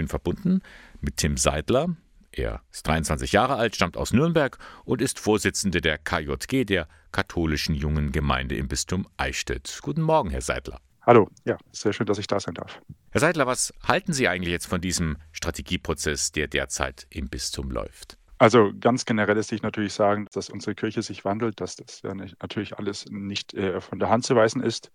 [0.00, 0.62] bin verbunden
[1.02, 1.94] mit Tim Seidler.
[2.32, 7.74] Er ist 23 Jahre alt, stammt aus Nürnberg und ist Vorsitzende der KJG, der katholischen
[7.74, 9.80] jungen Gemeinde im Bistum Eichstätt.
[9.82, 10.80] Guten Morgen, Herr Seidler.
[11.02, 12.80] Hallo, ja, sehr schön, dass ich da sein darf.
[13.10, 18.16] Herr Seidler, was halten Sie eigentlich jetzt von diesem Strategieprozess, der derzeit im Bistum läuft?
[18.38, 22.14] Also ganz generell ist sich natürlich sagen, dass unsere Kirche sich wandelt, dass das ja
[22.14, 24.90] nicht, natürlich alles nicht äh, von der Hand zu weisen ist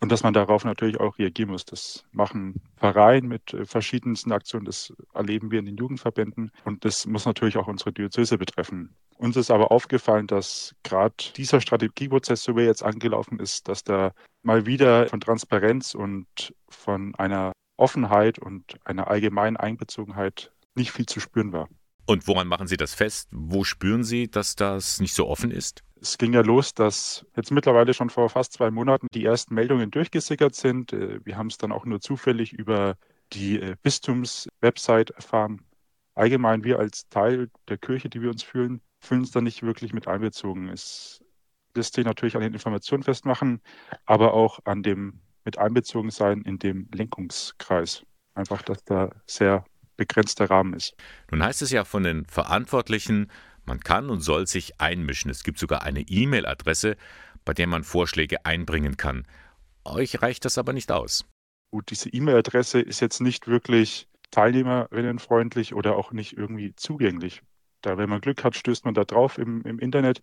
[0.00, 1.64] und dass man darauf natürlich auch reagieren muss.
[1.64, 7.06] Das machen Vereine mit äh, verschiedensten Aktionen, das erleben wir in den Jugendverbänden und das
[7.06, 8.94] muss natürlich auch unsere Diözese betreffen.
[9.16, 13.82] Uns ist aber aufgefallen, dass gerade dieser Strategieprozess, so wie er jetzt angelaufen ist, dass
[13.82, 14.12] da
[14.42, 16.26] mal wieder von Transparenz und
[16.68, 21.68] von einer Offenheit und einer allgemeinen Einbezogenheit nicht viel zu spüren war.
[22.06, 23.28] Und woran machen Sie das fest?
[23.32, 25.82] Wo spüren Sie, dass das nicht so offen ist?
[26.00, 29.90] Es ging ja los, dass jetzt mittlerweile schon vor fast zwei Monaten die ersten Meldungen
[29.90, 30.92] durchgesickert sind.
[30.92, 32.96] Äh, wir haben es dann auch nur zufällig über
[33.32, 35.62] die äh, Bistums-Website erfahren.
[36.14, 39.92] Allgemein, wir als Teil der Kirche, die wir uns fühlen, fühlen uns da nicht wirklich
[39.92, 40.68] mit einbezogen.
[40.68, 41.22] Es
[41.74, 43.60] lässt sich natürlich an den Informationen festmachen,
[44.04, 48.04] aber auch an dem mit einbezogen sein in dem Lenkungskreis.
[48.34, 49.64] Einfach, dass da sehr
[49.96, 50.94] begrenzter Rahmen ist.
[51.30, 53.30] Nun heißt es ja von den Verantwortlichen,
[53.68, 55.30] man kann und soll sich einmischen.
[55.30, 56.96] Es gibt sogar eine E-Mail-Adresse,
[57.44, 59.26] bei der man Vorschläge einbringen kann.
[59.84, 61.24] Euch reicht das aber nicht aus.
[61.70, 67.42] Gut, diese E-Mail-Adresse ist jetzt nicht wirklich teilnehmerinnenfreundlich oder auch nicht irgendwie zugänglich.
[67.82, 70.22] Da, wenn man Glück hat, stößt man da drauf im, im Internet.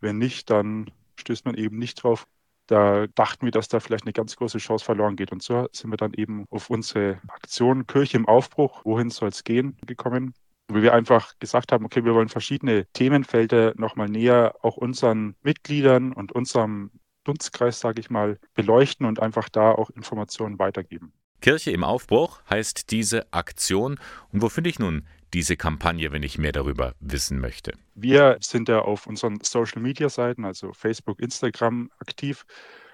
[0.00, 2.26] Wenn nicht, dann stößt man eben nicht drauf.
[2.66, 5.32] Da dachten wir, dass da vielleicht eine ganz große Chance verloren geht.
[5.32, 9.44] Und so sind wir dann eben auf unsere Aktion Kirche im Aufbruch, wohin soll es
[9.44, 10.34] gehen, gekommen.
[10.68, 16.12] Wo wir einfach gesagt haben, okay, wir wollen verschiedene Themenfelder nochmal näher auch unseren Mitgliedern
[16.12, 16.90] und unserem
[17.24, 21.12] Dunstkreis, sage ich mal, beleuchten und einfach da auch Informationen weitergeben.
[21.40, 23.98] Kirche im Aufbruch heißt diese Aktion.
[24.32, 27.72] Und wo finde ich nun diese Kampagne, wenn ich mehr darüber wissen möchte?
[27.94, 32.44] Wir sind ja auf unseren Social-Media-Seiten, also Facebook, Instagram, aktiv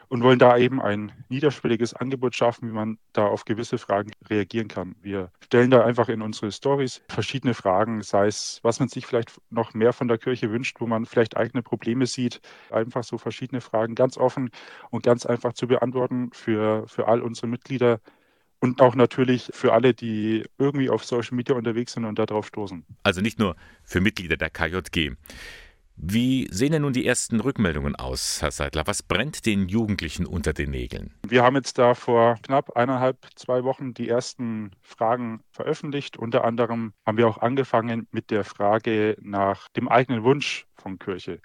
[0.09, 4.69] und wollen da eben ein niederschwelliges Angebot schaffen, wie man da auf gewisse Fragen reagieren
[4.69, 4.97] kann.
[5.03, 9.33] Wir stellen da einfach in unsere Stories verschiedene Fragen, sei es, was man sich vielleicht
[9.51, 12.41] noch mehr von der Kirche wünscht, wo man vielleicht eigene Probleme sieht.
[12.71, 14.51] Einfach so verschiedene Fragen ganz offen
[14.91, 18.01] und ganz einfach zu beantworten für, für all unsere Mitglieder
[18.61, 22.85] und auch natürlich für alle, die irgendwie auf Social Media unterwegs sind und darauf stoßen.
[23.03, 25.13] Also nicht nur für Mitglieder der KJG.
[26.01, 28.87] Wie sehen denn nun die ersten Rückmeldungen aus, Herr Seidler?
[28.87, 31.13] Was brennt den Jugendlichen unter den Nägeln?
[31.27, 36.17] Wir haben jetzt da vor knapp eineinhalb, zwei Wochen die ersten Fragen veröffentlicht.
[36.17, 41.41] Unter anderem haben wir auch angefangen mit der Frage nach dem eigenen Wunsch von Kirche.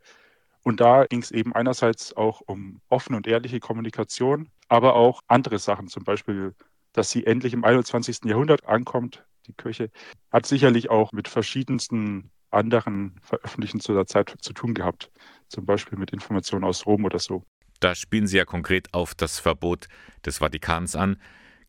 [0.62, 5.58] Und da ging es eben einerseits auch um offene und ehrliche Kommunikation, aber auch andere
[5.58, 6.54] Sachen, zum Beispiel
[6.94, 8.20] dass sie endlich im 21.
[8.26, 9.90] Jahrhundert ankommt, die Kirche,
[10.32, 15.12] hat sicherlich auch mit verschiedensten anderen Veröffentlichungen zu der Zeit zu tun gehabt,
[15.48, 17.44] zum Beispiel mit Informationen aus Rom oder so.
[17.80, 19.88] Da spielen Sie ja konkret auf das Verbot
[20.26, 21.18] des Vatikans an,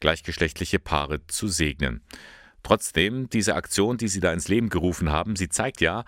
[0.01, 2.03] gleichgeschlechtliche Paare zu segnen.
[2.63, 6.05] Trotzdem, diese Aktion, die Sie da ins Leben gerufen haben, sie zeigt ja,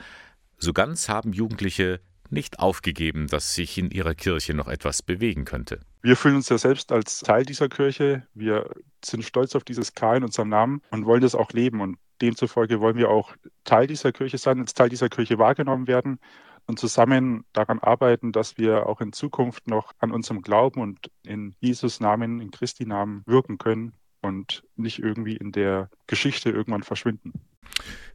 [0.58, 2.00] so ganz haben Jugendliche
[2.30, 5.80] nicht aufgegeben, dass sich in ihrer Kirche noch etwas bewegen könnte.
[6.02, 8.26] Wir fühlen uns ja selbst als Teil dieser Kirche.
[8.34, 8.70] Wir
[9.04, 11.80] sind stolz auf dieses K in unserem Namen und wollen das auch leben.
[11.80, 13.34] Und demzufolge wollen wir auch
[13.64, 16.18] Teil dieser Kirche sein, als Teil dieser Kirche wahrgenommen werden
[16.66, 21.54] und zusammen daran arbeiten, dass wir auch in Zukunft noch an unserem Glauben und in
[21.60, 27.32] Jesus Namen, in Christi Namen wirken können und nicht irgendwie in der Geschichte irgendwann verschwinden.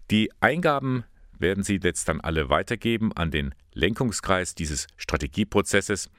[0.09, 1.05] Die Eingaben
[1.39, 6.09] werden Sie jetzt dann alle weitergeben an den Lenkungskreis dieses Strategieprozesses.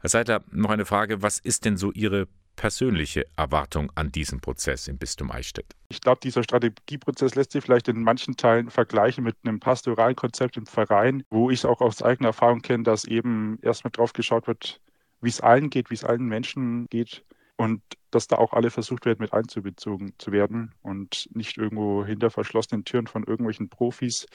[0.00, 1.22] Herr Seidler, noch eine Frage.
[1.22, 2.26] Was ist denn so Ihre
[2.56, 5.66] persönliche Erwartung an diesen Prozess im Bistum Eichstätt?
[5.88, 10.56] Ich glaube, dieser Strategieprozess lässt sich vielleicht in manchen Teilen vergleichen mit einem pastoralen Konzept
[10.56, 14.80] im Verein, wo ich auch aus eigener Erfahrung kenne, dass eben erstmal drauf geschaut wird,
[15.20, 17.24] wie es allen geht, wie es allen Menschen geht
[17.56, 22.30] und dass da auch alle versucht werden, mit einzubezogen zu werden und nicht irgendwo hinter
[22.30, 24.26] verschlossenen Türen von irgendwelchen Profis,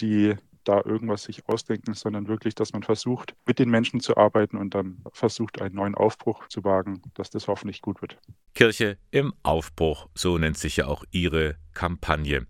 [0.00, 0.34] die
[0.64, 4.74] da irgendwas sich ausdenken, sondern wirklich, dass man versucht, mit den Menschen zu arbeiten und
[4.74, 8.18] dann versucht, einen neuen Aufbruch zu wagen, dass das hoffentlich gut wird.
[8.54, 12.46] Kirche im Aufbruch, so nennt sich ja auch Ihre Kampagne.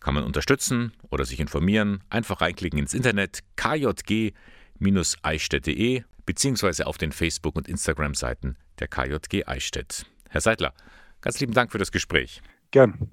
[0.00, 2.02] Kann man unterstützen oder sich informieren?
[2.10, 10.06] Einfach reinklicken ins Internet kjg-eichstätt.de beziehungsweise auf den Facebook- und Instagram-Seiten der KJG Eichstätt.
[10.28, 10.74] Herr Seidler,
[11.20, 12.42] ganz lieben Dank für das Gespräch.
[12.70, 13.10] Gern.